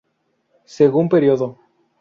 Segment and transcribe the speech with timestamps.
[0.65, 1.59] Según período.